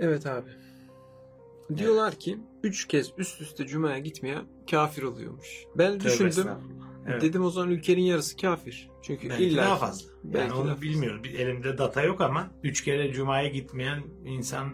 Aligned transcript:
Evet 0.00 0.26
abi. 0.26 0.50
Diyorlar 1.76 2.14
ki 2.14 2.38
üç 2.62 2.88
kez 2.88 3.12
üst 3.18 3.40
üste 3.40 3.66
cumaya 3.66 3.98
gitmeyen 3.98 4.44
kafir 4.70 5.02
oluyormuş. 5.02 5.64
Ben 5.78 5.98
Tövbe 5.98 6.04
düşündüm. 6.28 6.48
Evet. 7.08 7.22
Dedim 7.22 7.44
o 7.44 7.50
zaman 7.50 7.70
ülkenin 7.70 8.02
yarısı 8.02 8.36
kafir. 8.36 8.90
Çünkü 9.02 9.28
Belki 9.30 9.44
illa 9.44 9.62
daha 9.62 9.76
fazla. 9.76 10.10
Yani 10.24 10.34
Belki 10.34 10.54
onu 10.54 10.66
daha 10.66 10.74
fazla. 10.74 10.82
bilmiyorum. 10.82 11.24
Bir 11.24 11.38
elimde 11.38 11.78
data 11.78 12.02
yok 12.02 12.20
ama 12.20 12.50
üç 12.62 12.84
kere 12.84 13.12
cumaya 13.12 13.48
gitmeyen 13.48 14.02
insan 14.24 14.72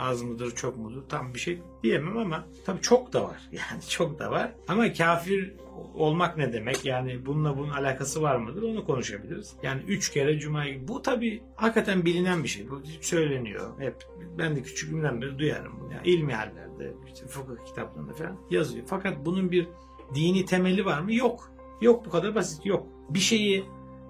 az 0.00 0.22
mıdır 0.22 0.54
çok 0.54 0.76
mudur 0.76 1.02
tam 1.08 1.34
bir 1.34 1.38
şey 1.38 1.62
diyemem 1.82 2.18
ama 2.18 2.44
tabii 2.66 2.80
çok 2.80 3.12
da 3.12 3.24
var. 3.24 3.40
Yani 3.52 3.82
çok 3.88 4.18
da 4.18 4.30
var. 4.30 4.52
Ama 4.68 4.92
kafir 4.92 5.54
olmak 5.94 6.36
ne 6.36 6.52
demek? 6.52 6.84
Yani 6.84 7.26
bununla 7.26 7.58
bunun 7.58 7.70
alakası 7.70 8.22
var 8.22 8.36
mıdır? 8.36 8.62
Onu 8.62 8.84
konuşabiliriz. 8.84 9.56
Yani 9.62 9.82
üç 9.88 10.10
kere 10.10 10.38
cumaya 10.38 10.88
bu 10.88 11.02
tabii 11.02 11.42
hakikaten 11.56 12.04
bilinen 12.04 12.42
bir 12.42 12.48
şey. 12.48 12.70
Bu 12.70 12.82
söyleniyor. 13.00 13.80
Hep 13.80 13.94
ben 14.38 14.56
de 14.56 14.62
küçüklüğümden 14.62 15.22
beri 15.22 15.38
duyarım 15.38 15.72
bunu. 15.80 15.92
Yani 15.92 16.08
ilmi 16.08 16.34
hallerde, 16.34 16.94
işte 17.14 17.26
fıkıh 17.26 17.64
kitaplarında 17.66 18.12
falan 18.12 18.36
yazıyor. 18.50 18.84
Fakat 18.86 19.24
bunun 19.24 19.50
bir 19.50 19.68
dini 20.14 20.44
temeli 20.44 20.84
var 20.84 21.00
mı? 21.00 21.14
Yok. 21.14 21.52
Yok 21.80 22.06
bu 22.06 22.10
kadar 22.10 22.34
basit. 22.34 22.66
Yok. 22.66 22.86
Bir 23.10 23.18
şeyi 23.18 23.64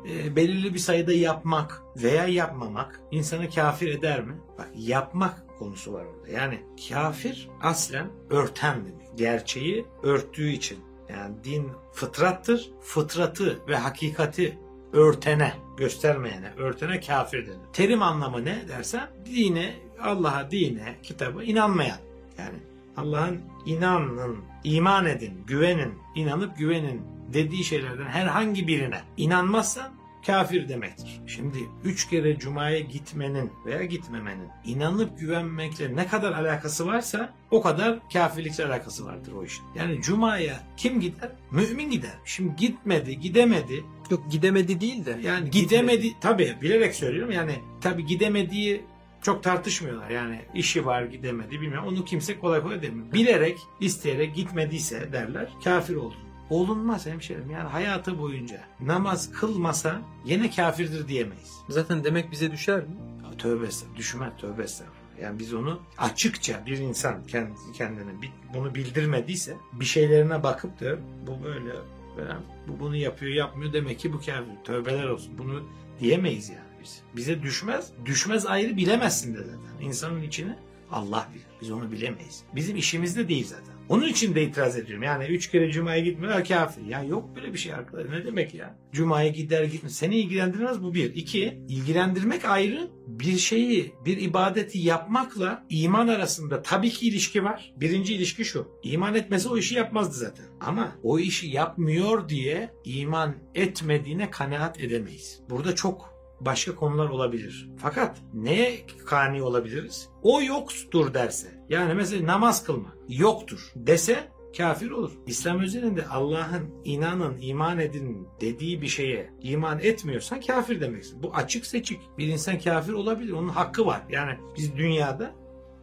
e, 0.08 0.36
belirli 0.36 0.74
bir 0.74 0.78
sayıda 0.78 1.12
yapmak 1.12 1.82
veya 1.96 2.26
yapmamak 2.26 3.00
insanı 3.10 3.50
kafir 3.50 3.94
eder 3.94 4.24
mi? 4.24 4.32
Bak 4.58 4.68
yapmak 4.76 5.49
konusu 5.60 5.92
var 5.92 6.04
orada. 6.04 6.32
Yani 6.32 6.60
kafir 6.88 7.48
aslen 7.62 8.06
örten 8.30 8.76
demek. 8.76 9.16
Gerçeği 9.16 9.86
örttüğü 10.02 10.50
için. 10.50 10.78
Yani 11.08 11.34
din 11.44 11.68
fıtrattır. 11.92 12.70
Fıtratı 12.80 13.58
ve 13.68 13.76
hakikati 13.76 14.58
örtene, 14.92 15.52
göstermeyene, 15.76 16.52
örtene 16.56 17.00
kafir 17.00 17.46
denir. 17.46 17.58
Terim 17.72 18.02
anlamı 18.02 18.44
ne 18.44 18.68
dersen 18.68 19.08
dine, 19.24 19.74
Allah'a, 20.02 20.50
dine, 20.50 20.96
kitaba 21.02 21.44
inanmayan. 21.44 21.98
Yani 22.38 22.58
Allah'ın 22.96 23.40
inanın, 23.66 24.36
iman 24.64 25.06
edin, 25.06 25.44
güvenin, 25.46 25.94
inanıp 26.14 26.58
güvenin 26.58 27.02
dediği 27.32 27.64
şeylerden 27.64 28.06
herhangi 28.06 28.66
birine 28.66 29.02
inanmazsan 29.16 29.99
kafir 30.26 30.68
demektir. 30.68 31.20
Şimdi 31.26 31.58
üç 31.84 32.08
kere 32.10 32.38
cumaya 32.38 32.80
gitmenin 32.80 33.50
veya 33.66 33.84
gitmemenin 33.84 34.48
inanıp 34.64 35.18
güvenmekle 35.18 35.96
ne 35.96 36.06
kadar 36.06 36.32
alakası 36.32 36.86
varsa 36.86 37.32
o 37.50 37.62
kadar 37.62 37.98
kafirlikle 38.12 38.66
alakası 38.66 39.06
vardır 39.06 39.32
o 39.32 39.44
işin. 39.44 39.64
Yani 39.74 40.02
cumaya 40.02 40.60
kim 40.76 41.00
gider? 41.00 41.30
Mümin 41.50 41.90
gider. 41.90 42.14
Şimdi 42.24 42.56
gitmedi, 42.56 43.20
gidemedi. 43.20 43.84
Yok 44.10 44.30
gidemedi 44.30 44.80
değil 44.80 45.06
de. 45.06 45.18
Yani 45.22 45.44
gitmedi. 45.50 45.64
gidemedi 45.64 46.12
tabii 46.20 46.56
bilerek 46.62 46.94
söylüyorum 46.94 47.32
yani 47.32 47.54
tabii 47.80 48.06
gidemediği 48.06 48.84
çok 49.22 49.42
tartışmıyorlar 49.42 50.10
yani 50.10 50.40
işi 50.54 50.86
var 50.86 51.02
gidemedi 51.02 51.60
bilmiyorum 51.60 51.88
onu 51.88 52.04
kimse 52.04 52.38
kolay 52.38 52.62
kolay 52.62 52.82
demiyor. 52.82 53.12
Bilerek 53.12 53.58
isteyerek 53.80 54.34
gitmediyse 54.34 55.12
derler 55.12 55.48
kafir 55.64 55.94
oldu. 55.94 56.14
Olunmaz 56.50 57.06
hemşerim 57.06 57.50
yani 57.50 57.68
hayatı 57.68 58.18
boyunca 58.18 58.60
namaz 58.80 59.32
kılmasa 59.32 60.02
yine 60.24 60.50
kafirdir 60.50 61.08
diyemeyiz. 61.08 61.52
Zaten 61.68 62.04
demek 62.04 62.30
bize 62.30 62.52
düşer 62.52 62.78
mi? 62.80 62.96
Ya 63.24 63.36
Tövbe 63.36 63.66
estağfurullah, 63.66 63.98
düşmez 63.98 64.32
tövbe 64.40 64.62
estağfurullah. 64.62 65.00
Yani 65.22 65.38
biz 65.38 65.54
onu 65.54 65.80
açıkça 65.98 66.66
bir 66.66 66.78
insan 66.78 67.26
kendi 67.26 67.54
kendine 67.74 68.12
bunu 68.54 68.74
bildirmediyse 68.74 69.56
bir 69.72 69.84
şeylerine 69.84 70.42
bakıp 70.42 70.80
da 70.80 70.98
bu 71.26 71.44
böyle 71.44 71.72
falan 72.16 72.42
bu 72.68 72.80
bunu 72.80 72.96
yapıyor 72.96 73.32
yapmıyor 73.32 73.72
demek 73.72 73.98
ki 73.98 74.12
bu 74.12 74.16
kafir. 74.16 74.64
Tövbeler 74.64 75.08
olsun. 75.08 75.38
Bunu 75.38 75.62
diyemeyiz 76.00 76.48
yani 76.48 76.70
biz. 76.82 77.02
Bize 77.16 77.42
düşmez. 77.42 77.92
Düşmez 78.04 78.46
ayrı 78.46 78.76
bilemezsin 78.76 79.34
de 79.34 79.38
zaten. 79.38 79.86
İnsanın 79.86 80.22
içini 80.22 80.56
Allah 80.92 81.28
bilir. 81.34 81.46
Biz 81.60 81.70
onu 81.70 81.92
bilemeyiz. 81.92 82.42
Bizim 82.54 82.76
işimizde 82.76 83.28
değil 83.28 83.46
zaten. 83.46 83.74
Onun 83.90 84.08
için 84.08 84.34
de 84.34 84.42
itiraz 84.42 84.76
ediyorum. 84.76 85.02
Yani 85.02 85.24
üç 85.24 85.50
kere 85.50 85.70
cumaya 85.70 86.00
gitmiyor 86.00 86.44
kafir. 86.44 86.84
Ya 86.84 87.02
yok 87.02 87.36
böyle 87.36 87.52
bir 87.52 87.58
şey 87.58 87.74
arkadaşlar. 87.74 88.12
Ne 88.12 88.24
demek 88.24 88.54
ya? 88.54 88.78
Cumaya 88.92 89.28
gider 89.28 89.64
gitmez. 89.64 89.96
Seni 89.96 90.16
ilgilendirmez 90.16 90.82
bu 90.82 90.94
bir. 90.94 91.14
İki, 91.14 91.58
ilgilendirmek 91.68 92.44
ayrı. 92.44 92.90
Bir 93.06 93.38
şeyi, 93.38 93.94
bir 94.04 94.20
ibadeti 94.20 94.78
yapmakla 94.78 95.66
iman 95.68 96.08
arasında 96.08 96.62
tabii 96.62 96.90
ki 96.90 97.08
ilişki 97.08 97.44
var. 97.44 97.74
Birinci 97.76 98.14
ilişki 98.14 98.44
şu. 98.44 98.68
İman 98.82 99.14
etmese 99.14 99.48
o 99.48 99.56
işi 99.56 99.74
yapmazdı 99.74 100.14
zaten. 100.14 100.46
Ama 100.60 100.96
o 101.02 101.18
işi 101.18 101.48
yapmıyor 101.48 102.28
diye 102.28 102.70
iman 102.84 103.34
etmediğine 103.54 104.30
kanaat 104.30 104.80
edemeyiz. 104.80 105.40
Burada 105.50 105.74
çok 105.74 106.09
başka 106.40 106.74
konular 106.74 107.08
olabilir. 107.08 107.70
Fakat 107.76 108.18
neye 108.34 108.86
kani 109.06 109.42
olabiliriz? 109.42 110.08
O 110.22 110.42
yoktur 110.42 111.14
derse. 111.14 111.48
Yani 111.68 111.94
mesela 111.94 112.26
namaz 112.26 112.64
kılmak 112.64 112.96
yoktur 113.08 113.72
dese 113.76 114.28
kafir 114.56 114.90
olur. 114.90 115.12
İslam 115.26 115.62
üzerinde 115.62 116.06
Allah'ın 116.06 116.70
inanın, 116.84 117.36
iman 117.40 117.78
edin 117.78 118.28
dediği 118.40 118.82
bir 118.82 118.88
şeye 118.88 119.30
iman 119.40 119.78
etmiyorsan 119.78 120.40
kafir 120.40 120.80
demeksin. 120.80 121.22
Bu 121.22 121.34
açık 121.34 121.66
seçik. 121.66 122.00
Bir 122.18 122.28
insan 122.28 122.58
kafir 122.58 122.92
olabilir. 122.92 123.32
Onun 123.32 123.48
hakkı 123.48 123.86
var. 123.86 124.02
Yani 124.10 124.38
biz 124.56 124.76
dünyada 124.76 125.34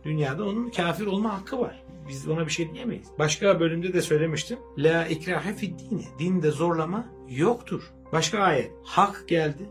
dünyada 0.03 0.45
onun 0.45 0.69
kafir 0.69 1.05
olma 1.05 1.33
hakkı 1.33 1.59
var. 1.59 1.83
Biz 2.07 2.27
ona 2.27 2.45
bir 2.45 2.51
şey 2.51 2.73
diyemeyiz. 2.73 3.07
Başka 3.19 3.59
bölümde 3.59 3.93
de 3.93 4.01
söylemiştim. 4.01 4.59
La 4.77 5.07
ikrahe 5.07 5.53
fid 5.53 5.79
dini. 5.79 6.05
Dinde 6.19 6.51
zorlama 6.51 7.09
yoktur. 7.29 7.93
Başka 8.11 8.39
ayet. 8.39 8.71
Hak 8.83 9.27
geldi 9.27 9.69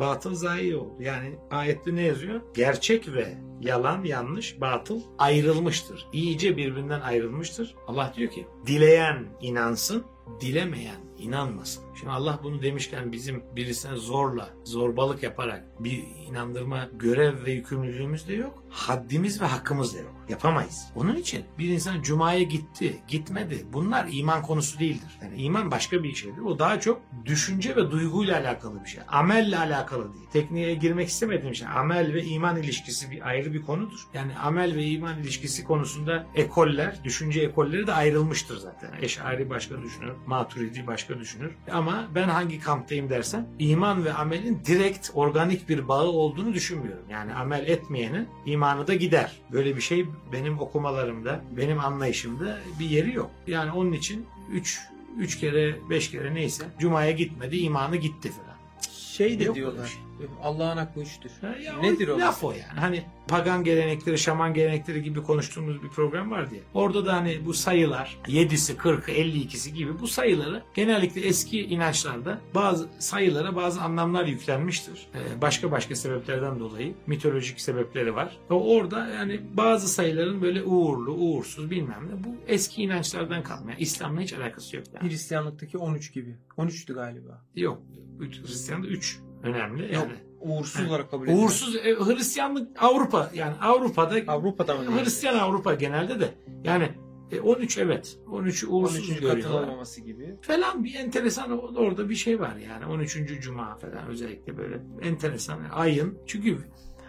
batıl 0.00 0.34
zayi 0.34 0.76
oldu. 0.76 1.02
Yani 1.02 1.38
ayette 1.50 1.94
ne 1.94 2.02
yazıyor? 2.02 2.40
Gerçek 2.54 3.12
ve 3.12 3.34
yalan, 3.60 4.04
yanlış, 4.04 4.60
batıl 4.60 5.00
ayrılmıştır. 5.18 6.06
İyice 6.12 6.56
birbirinden 6.56 7.00
ayrılmıştır. 7.00 7.74
Allah 7.86 8.12
diyor 8.16 8.30
ki 8.30 8.46
dileyen 8.66 9.26
inansın, 9.40 10.04
dilemeyen 10.40 11.00
inanmasın. 11.18 11.84
Şimdi 12.00 12.12
Allah 12.12 12.40
bunu 12.42 12.62
demişken 12.62 13.12
bizim 13.12 13.42
birisine 13.56 13.96
zorla, 13.96 14.50
zorbalık 14.64 15.22
yaparak 15.22 15.64
bir 15.80 16.04
inandırma 16.26 16.88
görev 16.92 17.44
ve 17.44 17.52
yükümlülüğümüz 17.52 18.28
de 18.28 18.34
yok. 18.34 18.62
Haddimiz 18.70 19.40
ve 19.40 19.46
hakkımız 19.46 19.94
da 19.94 19.98
yok. 19.98 20.14
Yapamayız. 20.28 20.86
Onun 20.96 21.16
için 21.16 21.44
bir 21.58 21.68
insan 21.68 22.02
cumaya 22.02 22.42
gitti, 22.42 22.96
gitmedi. 23.08 23.66
Bunlar 23.72 24.08
iman 24.10 24.42
konusu 24.42 24.78
değildir. 24.78 25.18
Yani 25.22 25.36
iman 25.36 25.70
başka 25.70 26.02
bir 26.02 26.14
şeydir. 26.14 26.40
O 26.40 26.58
daha 26.58 26.80
çok 26.80 27.02
düşünce 27.24 27.76
ve 27.76 27.90
duyguyla 27.90 28.40
alakalı 28.40 28.84
bir 28.84 28.88
şey. 28.88 29.00
Amelle 29.08 29.58
alakalı 29.58 30.14
değil. 30.14 30.26
Tekniğe 30.32 30.74
girmek 30.74 31.08
istemediğim 31.08 31.54
şey. 31.54 31.68
Amel 31.68 32.14
ve 32.14 32.24
iman 32.24 32.56
ilişkisi 32.56 33.10
bir 33.10 33.28
ayrı 33.28 33.54
bir 33.54 33.62
konudur. 33.62 34.08
Yani 34.14 34.38
amel 34.38 34.74
ve 34.74 34.84
iman 34.84 35.18
ilişkisi 35.18 35.64
konusunda 35.64 36.26
ekoller, 36.34 37.00
düşünce 37.04 37.40
ekolleri 37.40 37.86
de 37.86 37.92
ayrılmıştır 37.92 38.56
zaten. 38.56 38.90
Eşari 39.02 39.50
başka 39.50 39.82
düşünür, 39.82 40.12
Maturidi 40.26 40.86
başka 40.86 41.18
düşünür. 41.18 41.52
Ama 41.72 41.87
ben 42.14 42.28
hangi 42.28 42.60
kamptayım 42.60 43.10
dersen 43.10 43.46
iman 43.58 44.04
ve 44.04 44.12
amelin 44.12 44.62
direkt 44.66 45.10
organik 45.14 45.68
bir 45.68 45.88
bağı 45.88 46.06
olduğunu 46.06 46.54
düşünmüyorum. 46.54 47.04
Yani 47.10 47.34
amel 47.34 47.66
etmeyenin 47.68 48.28
imanı 48.46 48.86
da 48.86 48.94
gider. 48.94 49.32
Böyle 49.52 49.76
bir 49.76 49.80
şey 49.80 50.06
benim 50.32 50.58
okumalarımda, 50.58 51.40
benim 51.56 51.80
anlayışımda 51.80 52.58
bir 52.80 52.86
yeri 52.90 53.14
yok. 53.14 53.30
Yani 53.46 53.72
onun 53.72 53.92
için 53.92 54.26
3 54.52 54.80
3 55.18 55.38
kere 55.38 55.76
5 55.90 56.10
kere 56.10 56.34
neyse 56.34 56.64
cumaya 56.78 57.10
gitmedi 57.10 57.56
imanı 57.56 57.96
gitti 57.96 58.30
falan. 58.32 58.58
Şey 58.92 59.38
de 59.38 59.44
Yok 59.44 59.54
diyorlar. 59.56 59.84
bir 59.84 60.07
Allah'ın 60.42 60.76
hakkı 60.76 61.00
üçtür. 61.00 61.30
Ha, 61.40 61.54
ya 61.64 61.78
Nedir 61.78 62.08
o? 62.08 62.18
Laf 62.18 62.44
o 62.44 62.50
yani. 62.52 62.80
Hani 62.80 63.04
pagan 63.28 63.64
gelenekleri, 63.64 64.18
şaman 64.18 64.54
gelenekleri 64.54 65.02
gibi 65.02 65.22
konuştuğumuz 65.22 65.82
bir 65.82 65.88
program 65.88 66.30
var 66.30 66.50
diye. 66.50 66.60
Orada 66.74 67.06
da 67.06 67.12
hani 67.12 67.46
bu 67.46 67.54
sayılar 67.54 68.18
7'si, 68.26 68.76
40'ı, 68.76 69.14
52'si 69.14 69.70
gibi 69.70 69.98
bu 69.98 70.08
sayıları 70.08 70.62
genellikle 70.74 71.20
eski 71.20 71.64
inançlarda 71.64 72.38
bazı 72.54 72.88
sayılara 72.98 73.56
bazı 73.56 73.80
anlamlar 73.80 74.24
yüklenmiştir. 74.24 75.06
Ee, 75.14 75.40
başka 75.42 75.70
başka 75.70 75.94
sebeplerden 75.96 76.58
dolayı 76.60 76.94
mitolojik 77.06 77.60
sebepleri 77.60 78.14
var. 78.14 78.36
Ve 78.50 78.54
orada 78.54 79.08
yani 79.08 79.40
bazı 79.54 79.88
sayıların 79.88 80.42
böyle 80.42 80.62
uğurlu, 80.62 81.12
uğursuz 81.12 81.70
bilmem 81.70 82.08
ne 82.10 82.24
bu 82.24 82.36
eski 82.46 82.82
inançlardan 82.82 83.42
kalma. 83.42 83.70
Yani 83.70 83.80
İslam'la 83.80 84.20
hiç 84.20 84.32
alakası 84.32 84.76
yok. 84.76 84.84
Yani. 84.94 85.10
Hristiyanlıktaki 85.10 85.78
13 85.78 86.12
gibi. 86.12 86.36
13'tü 86.58 86.94
galiba. 86.94 87.44
Yok. 87.54 87.82
Hristiyan'da 88.20 88.86
3 88.86 89.20
önemli. 89.42 89.82
Yani. 89.82 89.94
Yok. 89.94 90.08
Uğursuz 90.40 90.82
Ha. 90.82 90.88
olarak 90.88 91.10
kabul 91.10 91.28
edilir. 91.28 91.42
Uğursuz 91.42 91.76
e, 91.76 91.80
Hristiyanlık 91.80 92.82
Avrupa 92.82 93.30
yani 93.34 93.54
Avrupa'da 93.60 94.32
Avrupa'da 94.32 94.74
mı? 94.76 95.00
Hristiyan 95.00 95.38
Avrupa 95.38 95.74
genelde 95.74 96.20
de 96.20 96.34
yani 96.64 96.88
e, 97.32 97.40
13 97.40 97.78
evet 97.78 98.18
13'ü 98.26 98.66
uğursuz 98.66 99.10
13. 99.10 99.20
görüyorlar. 99.20 99.86
gibi. 100.04 100.36
Falan 100.42 100.84
bir 100.84 100.94
enteresan 100.94 101.76
orada 101.76 102.08
bir 102.08 102.14
şey 102.14 102.40
var 102.40 102.56
yani 102.56 102.86
13. 102.86 103.40
Cuma 103.42 103.76
falan 103.76 104.08
özellikle 104.08 104.56
böyle 104.56 104.82
enteresan 105.02 105.58
ayın 105.72 106.18
çünkü 106.26 106.58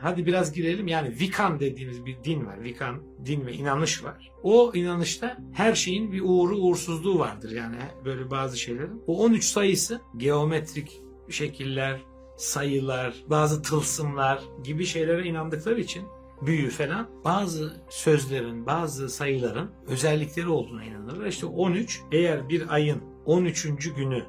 hadi 0.02 0.26
biraz 0.26 0.54
girelim 0.54 0.88
yani 0.88 1.10
Vikan 1.20 1.60
dediğimiz 1.60 2.06
bir 2.06 2.24
din 2.24 2.46
var. 2.46 2.64
Vikan 2.64 3.02
din 3.26 3.46
ve 3.46 3.54
inanış 3.54 4.04
var. 4.04 4.32
O 4.44 4.72
inanışta 4.74 5.38
her 5.54 5.74
şeyin 5.76 6.12
bir 6.12 6.22
uğru 6.22 6.58
uğursuzluğu 6.58 7.20
vardır 7.20 7.52
yani 7.52 7.76
böyle 8.06 8.32
bazı 8.32 8.60
şeylerin. 8.60 9.04
O 9.08 9.24
13 9.24 9.44
sayısı 9.44 10.02
geometrik 10.18 11.02
şekiller, 11.30 12.00
sayılar, 12.40 13.14
bazı 13.28 13.62
tılsımlar 13.62 14.42
gibi 14.64 14.86
şeylere 14.86 15.24
inandıkları 15.28 15.80
için 15.80 16.04
büyü 16.42 16.70
falan 16.70 17.08
bazı 17.26 17.74
sözlerin, 17.90 18.66
bazı 18.66 19.10
sayıların 19.10 19.72
özellikleri 19.88 20.50
olduğuna 20.50 20.84
inanırlar. 20.84 21.26
İşte 21.26 21.46
13 21.46 22.02
eğer 22.12 22.50
bir 22.50 22.74
ayın 22.74 23.04
13. 23.26 23.64
günü 23.96 24.24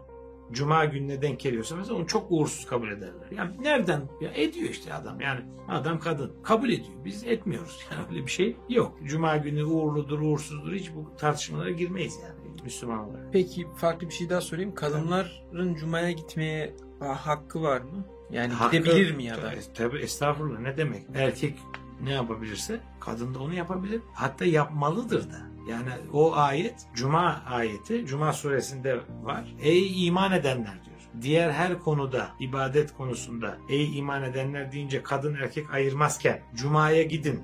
Cuma 0.53 0.85
gününe 0.85 1.23
denk 1.23 1.41
geliyorsa 1.41 1.77
mesela 1.77 1.97
onu 1.97 2.07
çok 2.07 2.27
uğursuz 2.31 2.67
kabul 2.67 2.89
ederler. 2.89 3.29
Yani 3.37 3.51
nereden? 3.63 4.03
Ya 4.21 4.31
ediyor 4.35 4.69
işte 4.69 4.95
adam. 4.95 5.21
Yani 5.21 5.41
adam 5.69 6.01
kadın. 6.01 6.33
Kabul 6.43 6.69
ediyor. 6.69 7.05
Biz 7.05 7.25
etmiyoruz. 7.25 7.81
Yani 7.91 8.07
öyle 8.11 8.27
bir 8.27 8.31
şey 8.31 8.57
yok. 8.69 8.99
Cuma 9.05 9.37
günü 9.37 9.65
uğurludur, 9.65 10.21
uğursuzdur. 10.21 10.73
Hiç 10.73 10.95
bu 10.95 11.17
tartışmalara 11.17 11.71
girmeyiz 11.71 12.19
yani 12.23 12.63
Müslüman 12.65 12.99
olarak. 12.99 13.27
Peki 13.33 13.67
farklı 13.77 14.09
bir 14.09 14.15
şey 14.15 14.31
daha 14.31 14.41
sorayım. 14.41 14.75
Kadınların 14.75 15.75
cumaya 15.75 16.11
gitmeye 16.11 16.77
hakkı 17.07 17.63
var 17.63 17.81
mı? 17.81 18.05
Yani 18.31 18.53
Hakkı- 18.53 18.77
gidebilir 18.77 19.15
mi 19.15 19.25
ya 19.25 19.37
da? 19.37 19.53
Tabii 19.75 19.99
estağfurullah 19.99 20.61
ne 20.61 20.77
demek? 20.77 21.03
Erkek 21.15 21.59
ne 22.03 22.13
yapabilirse 22.13 22.81
kadın 23.01 23.35
da 23.35 23.39
onu 23.39 23.55
yapabilir. 23.55 24.01
Hatta 24.15 24.45
yapmalıdır 24.45 25.31
da. 25.31 25.51
Yani 25.69 25.89
o 26.13 26.35
ayet 26.37 26.75
Cuma 26.95 27.43
ayeti 27.51 28.07
Cuma 28.07 28.33
suresinde 28.33 29.01
var. 29.23 29.55
Ey 29.63 30.07
iman 30.07 30.33
edenler 30.33 30.75
diyor. 30.85 31.23
Diğer 31.23 31.51
her 31.51 31.79
konuda 31.79 32.29
ibadet 32.41 32.97
konusunda 32.97 33.57
ey 33.69 33.99
iman 33.99 34.23
edenler 34.23 34.73
deyince 34.73 35.03
kadın 35.03 35.35
erkek 35.35 35.75
ayırmazken 35.75 36.41
Cuma'ya 36.55 37.03
gidin. 37.03 37.41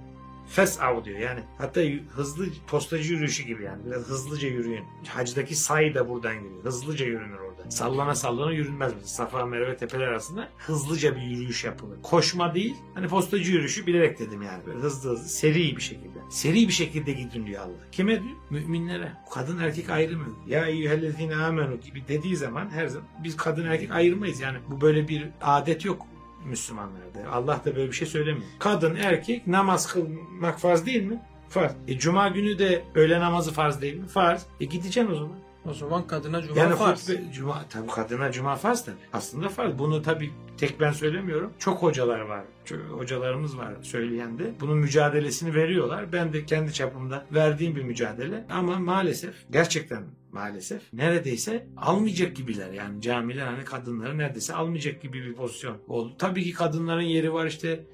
Fes'av 0.48 1.04
diyor 1.04 1.18
yani. 1.18 1.40
Hatta 1.58 1.80
hızlı 2.10 2.46
postacı 2.66 3.12
yürüyüşü 3.12 3.42
gibi 3.42 3.62
yani. 3.62 3.86
Biraz 3.86 4.02
hızlıca 4.02 4.48
yürüyün. 4.48 4.84
Hacdaki 5.08 5.54
say 5.56 5.94
da 5.94 6.08
buradan 6.08 6.34
geliyor. 6.34 6.64
Hızlıca 6.64 7.06
yürünür 7.06 7.38
orada. 7.38 7.70
Sallana 7.70 8.14
sallana 8.14 8.52
yürünmez. 8.52 8.92
Mesela 8.94 9.06
Safa 9.08 9.46
Merve 9.46 9.76
tepeler 9.76 10.08
arasında 10.08 10.48
hızlıca 10.58 11.16
bir 11.16 11.20
yürüyüş 11.20 11.64
yapılır. 11.64 12.02
Koşma 12.02 12.54
değil. 12.54 12.76
Hani 12.94 13.08
postacı 13.08 13.52
yürüyüşü 13.52 13.86
bilerek 13.86 14.18
dedim 14.18 14.42
yani. 14.42 14.66
Böyle 14.66 14.78
hızlı 14.78 15.10
hızlı 15.10 15.28
seri 15.28 15.76
bir 15.76 15.82
şekilde. 15.82 16.18
Seri 16.30 16.68
bir 16.68 16.72
şekilde 16.72 17.12
gidin 17.12 17.46
diyor 17.46 17.62
Allah. 17.62 17.90
Kime 17.92 18.22
diyor? 18.22 18.36
Müminlere. 18.50 19.12
Kadın 19.34 19.58
erkek 19.58 19.90
ayrımı. 19.90 20.26
Ya 20.46 20.66
eyyühellezine 20.66 21.36
amenu 21.36 21.80
gibi 21.80 22.08
dediği 22.08 22.36
zaman 22.36 22.70
her 22.70 22.86
zaman 22.86 23.08
biz 23.24 23.36
kadın 23.36 23.66
erkek 23.66 23.90
ayırmayız. 23.90 24.40
Yani 24.40 24.58
bu 24.70 24.80
böyle 24.80 25.08
bir 25.08 25.28
adet 25.40 25.84
yok. 25.84 26.06
Müslümanlarda. 26.46 27.30
Allah 27.32 27.60
da 27.64 27.76
böyle 27.76 27.88
bir 27.88 27.96
şey 27.96 28.08
söylemiyor. 28.08 28.46
Kadın, 28.58 28.94
erkek 28.94 29.46
namaz 29.46 29.92
kılmak 29.92 30.60
farz 30.60 30.86
değil 30.86 31.02
mi? 31.02 31.22
Farz. 31.48 31.72
E, 31.88 31.98
Cuma 31.98 32.28
günü 32.28 32.58
de 32.58 32.84
öğle 32.94 33.20
namazı 33.20 33.52
farz 33.52 33.80
değil 33.82 33.94
mi? 33.96 34.06
Farz. 34.08 34.46
E 34.60 34.64
gideceksin 34.64 35.12
o 35.12 35.14
zaman. 35.14 35.36
O 35.70 35.74
zaman 35.74 36.06
kadına 36.06 36.42
cuma 36.42 36.60
Yani 36.60 36.76
farz. 36.76 37.08
hutbe, 37.08 37.32
cuma, 37.32 37.64
tabii 37.70 37.86
kadına 37.86 38.32
cuma 38.32 38.56
farz 38.56 38.84
tabii. 38.84 38.96
Aslında 39.12 39.48
farz. 39.48 39.78
Bunu 39.78 40.02
tabii 40.02 40.30
tek 40.58 40.80
ben 40.80 40.92
söylemiyorum. 40.92 41.52
Çok 41.58 41.82
hocalar 41.82 42.20
var. 42.20 42.44
Çok 42.64 42.78
hocalarımız 42.78 43.58
var 43.58 43.74
söyleyen 43.82 44.38
de. 44.38 44.54
Bunun 44.60 44.78
mücadelesini 44.78 45.54
veriyorlar. 45.54 46.12
Ben 46.12 46.32
de 46.32 46.44
kendi 46.44 46.72
çapımda 46.72 47.26
verdiğim 47.34 47.76
bir 47.76 47.82
mücadele. 47.82 48.46
Ama 48.50 48.78
maalesef 48.78 49.34
gerçekten 49.50 50.02
maalesef 50.32 50.82
neredeyse 50.92 51.66
almayacak 51.76 52.36
gibiler. 52.36 52.72
Yani 52.72 53.00
camiler 53.02 53.46
hani 53.46 53.64
kadınları 53.64 54.18
neredeyse 54.18 54.54
almayacak 54.54 55.02
gibi 55.02 55.22
bir 55.24 55.34
pozisyon 55.34 55.76
oldu. 55.88 56.14
Tabii 56.18 56.44
ki 56.44 56.52
kadınların 56.52 57.00
yeri 57.02 57.32
var 57.32 57.46
işte 57.46 57.84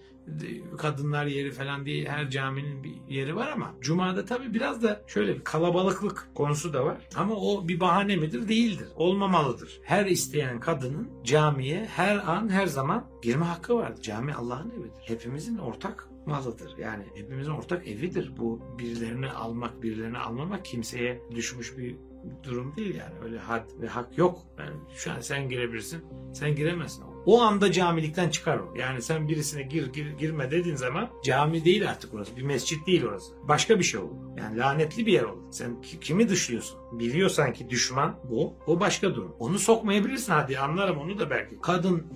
kadınlar 0.79 1.27
yeri 1.27 1.51
falan 1.51 1.87
diye 1.87 2.09
her 2.09 2.31
caminin 2.31 2.85
bir 2.85 2.95
yeri 3.09 3.37
var 3.37 3.49
ama 3.49 3.75
Cuma'da 3.81 4.25
tabii 4.25 4.55
biraz 4.55 4.83
da 4.83 5.03
şöyle 5.07 5.35
bir 5.35 5.45
kalabalıklık 5.45 6.29
konusu 6.35 6.73
da 6.73 6.85
var. 6.85 7.09
Ama 7.17 7.35
o 7.35 7.69
bir 7.69 7.81
bahane 7.81 8.17
midir? 8.17 8.49
Değildir. 8.49 8.89
Olmamalıdır. 8.97 9.81
Her 9.83 10.07
isteyen 10.07 10.61
kadının 10.61 11.09
camiye 11.25 11.85
her 11.85 12.17
an 12.17 12.49
her 12.49 12.67
zaman 12.67 13.05
girme 13.23 13.45
hakkı 13.45 13.75
vardır. 13.75 14.03
Cami 14.03 14.35
Allah'ın 14.35 14.71
evidir. 14.71 15.03
Hepimizin 15.05 15.59
ortak 15.59 16.09
malıdır. 16.27 16.75
Yani 16.79 17.05
hepimizin 17.15 17.51
ortak 17.51 17.89
evidir. 17.89 18.33
Bu 18.39 18.61
birilerini 18.79 19.31
almak, 19.31 19.83
birilerini 19.83 20.19
almamak 20.19 20.65
kimseye 20.65 21.23
düşmüş 21.35 21.79
bir 21.79 21.97
durum 22.43 22.77
değil 22.77 22.95
yani. 22.95 23.15
Öyle 23.25 23.39
had 23.39 23.65
ve 23.81 23.87
hak 23.89 24.19
yok. 24.19 24.39
Yani 24.59 24.77
şu 24.97 25.13
an 25.13 25.21
sen 25.21 25.49
girebilirsin, 25.49 26.05
sen 26.35 26.55
giremezsin. 26.57 27.05
O 27.27 27.41
anda 27.43 27.73
camilikten 27.73 28.29
çıkar 28.31 28.59
o. 28.59 28.75
Yani 28.79 29.03
sen 29.03 29.29
birisine 29.29 29.63
gir, 29.63 29.93
gir 29.93 30.11
girme 30.11 30.51
dediğin 30.51 30.77
zaman 30.77 31.11
cami 31.25 31.65
değil 31.65 31.91
artık 31.91 32.15
orası. 32.15 32.37
Bir 32.37 32.43
mescit 32.43 32.87
değil 32.87 33.05
orası. 33.05 33.33
Başka 33.49 33.79
bir 33.79 33.85
şey 33.85 34.01
olur. 34.01 34.17
Yani 34.39 34.59
lanetli 34.59 35.07
bir 35.07 35.13
yer 35.13 35.23
olur. 35.23 35.43
Sen 35.51 35.81
ki- 35.81 36.01
kimi 36.01 36.29
dışlıyorsun? 36.29 36.79
Biliyorsan 36.99 37.53
ki 37.53 37.71
düşman 37.71 38.19
bu. 38.31 38.55
O 38.67 38.81
başka 38.81 39.15
durum. 39.15 39.37
Onu 39.39 39.59
sokmayabilirsin 39.59 40.33
hadi 40.33 40.59
anlarım 40.59 40.99
onu 40.99 41.19
da 41.19 41.31
belki. 41.31 41.61
Kadın 41.63 42.07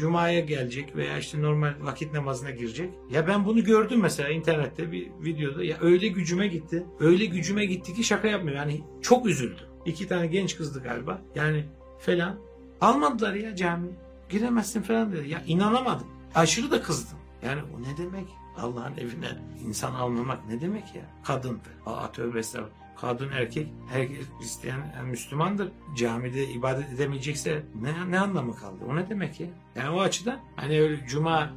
Cuma'ya 0.00 0.40
gelecek 0.40 0.96
veya 0.96 1.18
işte 1.18 1.42
normal 1.42 1.74
vakit 1.80 2.12
namazına 2.12 2.50
girecek. 2.50 2.90
Ya 3.10 3.28
ben 3.28 3.44
bunu 3.44 3.64
gördüm 3.64 4.00
mesela 4.00 4.28
internette 4.28 4.92
bir 4.92 5.08
videoda. 5.20 5.64
Ya 5.64 5.76
öyle 5.80 6.08
gücüme 6.08 6.46
gitti. 6.46 6.86
Öyle 7.00 7.24
gücüme 7.24 7.64
gitti 7.64 7.94
ki 7.94 8.04
şaka 8.04 8.28
yapmıyor. 8.28 8.56
Yani 8.56 8.80
çok 9.02 9.26
üzüldüm. 9.26 9.66
İki 9.86 10.08
tane 10.08 10.26
genç 10.26 10.56
kızdı 10.56 10.82
galiba. 10.82 11.22
Yani 11.34 11.64
falan. 11.98 12.38
Almadılar 12.80 13.34
ya 13.34 13.56
cami. 13.56 13.88
Giremezsin 14.28 14.82
falan 14.82 15.12
dedi. 15.12 15.28
Ya 15.28 15.42
inanamadım. 15.46 16.06
Aşırı 16.34 16.70
da 16.70 16.82
kızdım. 16.82 17.18
Yani 17.46 17.60
o 17.76 17.82
ne 17.82 17.96
demek? 17.96 18.26
Allah'ın 18.56 18.96
evine 18.96 19.28
insan 19.66 19.94
almamak 19.94 20.48
ne 20.48 20.60
demek 20.60 20.94
ya? 20.94 21.02
Kadın. 21.24 21.58
Aa 21.86 22.12
tövbe 22.12 22.38
estağfurullah. 22.38 22.81
Kadın 23.00 23.30
erkek 23.30 23.68
herkes 23.92 24.26
isteyen 24.40 24.92
yani 24.96 25.10
Müslümandır. 25.10 25.68
Camide 25.96 26.48
ibadet 26.48 26.92
edemeyecekse 26.92 27.62
ne, 27.80 28.10
ne 28.10 28.20
anlamı 28.20 28.56
kaldı? 28.56 28.84
O 28.88 28.96
ne 28.96 29.08
demek 29.08 29.40
ya? 29.40 29.46
Yani 29.76 29.90
o 29.90 30.00
açıdan 30.00 30.40
hani 30.56 30.80
öyle 30.80 31.06
cuma 31.06 31.50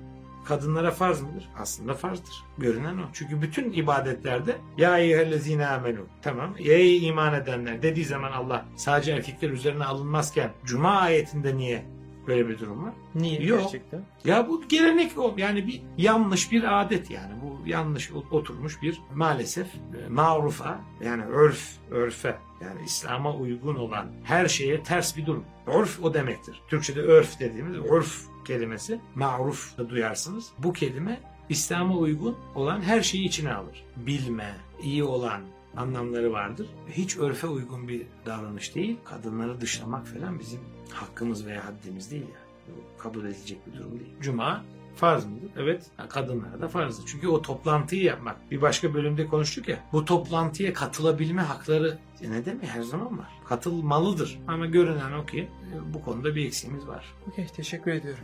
kadınlara 0.46 0.92
farz 0.92 1.22
mıdır? 1.22 1.50
Aslında 1.60 1.94
farzdır. 1.94 2.44
Görünen 2.58 2.98
o. 2.98 3.06
Çünkü 3.14 3.42
bütün 3.42 3.74
ibadetlerde 3.74 4.58
ya 4.78 4.98
eyyühellezine 5.00 5.68
amenu. 5.68 6.02
Tamam. 6.22 6.56
Ey 6.60 7.08
iman 7.08 7.34
edenler 7.34 7.81
dediği 7.81 8.06
zaman 8.06 8.31
Allah 8.31 8.66
sadece 8.76 9.12
erkekler 9.12 9.50
üzerine 9.50 9.86
alınmazken 9.86 10.52
cuma 10.66 10.92
ayetinde 10.92 11.58
niye 11.58 11.86
böyle 12.27 12.50
bir 12.50 12.60
durum 12.60 12.83
var? 12.83 12.94
Niye 13.16 13.42
Yok. 13.44 13.62
gerçekten? 13.62 14.06
Ya 14.25 14.48
bu 14.48 14.68
gelenek 14.68 15.18
o. 15.18 15.33
Yani 15.38 15.68
bir 15.68 15.81
yanlış 15.98 16.51
bir 16.51 16.81
adet 16.81 17.12
yani. 17.12 17.33
Bu 17.44 17.68
yanlış 17.69 18.12
oturmuş 18.31 18.81
bir 18.81 19.01
maalesef 19.13 19.68
e, 19.75 20.10
marufa 20.10 20.81
yani 21.04 21.25
örf, 21.25 21.69
örfe 21.92 22.36
yani 22.62 22.81
İslam'a 22.86 23.36
uygun 23.36 23.75
olan 23.75 24.07
her 24.24 24.48
şeye 24.48 24.83
ters 24.83 25.18
bir 25.18 25.25
durum. 25.25 25.45
Örf 25.68 26.04
o 26.04 26.13
demektir. 26.13 26.62
Türkçe'de 26.68 27.01
örf 27.01 27.39
dediğimiz 27.39 27.77
örf 27.92 28.22
kelimesi 28.45 29.00
maruf 29.16 29.78
da 29.78 29.89
duyarsınız. 29.89 30.51
Bu 30.60 30.74
kelime 30.74 31.19
İslam'a 31.50 31.98
uygun 31.98 32.38
olan 32.56 32.81
her 32.81 33.02
şeyi 33.02 33.26
içine 33.26 33.54
alır. 33.54 33.83
Bilme, 33.97 34.56
iyi 34.83 35.04
olan 35.04 35.42
anlamları 35.78 36.32
vardır. 36.32 36.68
Hiç 36.90 37.18
örfe 37.18 37.48
uygun 37.48 37.88
bir 37.88 38.02
davranış 38.26 38.76
değil. 38.76 38.98
Kadınları 39.06 39.62
dışlamak 39.62 40.08
falan 40.08 40.40
bizim 40.40 40.60
hakkımız 40.90 41.46
veya 41.46 41.66
haddimiz 41.66 42.12
değil 42.12 42.24
yani. 42.24 42.46
Bu 42.68 43.02
kabul 43.02 43.26
edilecek 43.26 43.68
bir 43.68 43.80
durum 43.80 43.92
değil. 43.92 44.12
Cuma 44.22 44.64
farz 44.96 45.26
mıdır? 45.26 45.50
Evet. 45.58 45.86
Kadınlara 46.10 46.62
da 46.62 46.68
farzdır. 46.68 47.06
Çünkü 47.08 47.28
o 47.28 47.42
toplantıyı 47.42 48.04
yapmak. 48.04 48.52
Bir 48.52 48.62
başka 48.62 48.94
bölümde 48.94 49.28
konuştuk 49.28 49.68
ya. 49.68 49.80
Bu 49.94 50.06
toplantıya 50.06 50.74
katılabilme 50.74 51.42
hakları 51.42 51.98
e 52.22 52.32
ne 52.32 52.46
demek 52.46 52.68
her 52.68 52.82
zaman 52.82 53.18
var. 53.18 53.28
Katılmalıdır. 53.48 54.40
Ama 54.48 54.66
görünen 54.66 55.12
o 55.12 55.26
ki 55.26 55.40
e, 55.74 55.94
bu 55.94 56.04
konuda 56.04 56.36
bir 56.36 56.46
eksiğimiz 56.46 56.88
var. 56.88 57.14
Okey 57.28 57.48
teşekkür 57.48 57.92
ediyorum. 57.92 58.24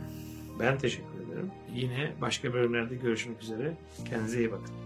Ben 0.60 0.78
teşekkür 0.78 1.26
ederim. 1.26 1.50
Yine 1.74 2.12
başka 2.20 2.52
bölümlerde 2.52 2.94
görüşmek 2.94 3.42
üzere. 3.42 3.76
Kendinize 4.08 4.38
iyi 4.38 4.52
bakın. 4.52 4.81